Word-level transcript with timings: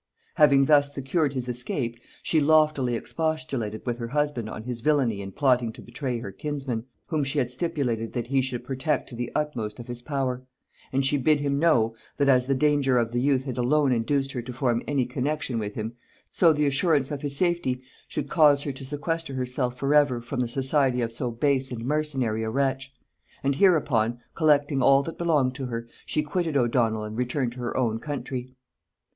Having 0.33 0.65
thus 0.65 0.95
secured 0.95 1.35
his 1.35 1.47
escape, 1.47 1.95
she 2.23 2.41
loftily 2.41 2.95
expostulated 2.95 3.85
with 3.85 3.99
her 3.99 4.07
husband 4.07 4.49
on 4.49 4.63
his 4.63 4.81
villainy 4.81 5.21
in 5.21 5.31
plotting 5.31 5.71
to 5.73 5.81
betray 5.83 6.17
her 6.17 6.31
kinsman, 6.31 6.85
whom 7.09 7.23
she 7.23 7.37
had 7.37 7.51
stipulated 7.51 8.13
that 8.13 8.25
he 8.25 8.41
should 8.41 8.63
protect 8.63 9.07
to 9.07 9.15
the 9.15 9.31
utmost 9.35 9.79
of 9.79 9.85
his 9.85 10.01
power; 10.01 10.41
and 10.91 11.05
she 11.05 11.17
bid 11.17 11.39
him 11.41 11.59
know, 11.59 11.95
that 12.17 12.27
as 12.27 12.47
the 12.47 12.55
danger 12.55 12.97
of 12.97 13.11
the 13.11 13.21
youth 13.21 13.43
had 13.43 13.59
alone 13.59 13.91
induced 13.91 14.31
her 14.31 14.41
to 14.41 14.51
form 14.51 14.81
any 14.87 15.05
connection 15.05 15.59
with 15.59 15.75
him, 15.75 15.93
so 16.31 16.51
the 16.51 16.65
assurance 16.65 17.11
of 17.11 17.21
his 17.21 17.37
safety 17.37 17.79
should 18.07 18.27
cause 18.27 18.63
her 18.63 18.71
to 18.71 18.83
sequester 18.83 19.35
herself 19.35 19.77
for 19.77 19.93
ever 19.93 20.19
from 20.19 20.39
the 20.39 20.47
society 20.47 21.01
of 21.01 21.11
so 21.13 21.29
base 21.29 21.69
and 21.71 21.85
mercenary 21.85 22.41
a 22.41 22.49
wretch: 22.49 22.91
and 23.43 23.57
hereupon, 23.57 24.19
collecting 24.33 24.81
all 24.81 25.03
that 25.03 25.19
belonged 25.19 25.53
to 25.53 25.67
her, 25.67 25.87
she 26.07 26.23
quitted 26.23 26.57
O'Donnel 26.57 27.03
and 27.03 27.15
returned 27.15 27.51
to 27.51 27.59
her 27.59 27.77
own 27.77 27.99
country. 27.99 28.55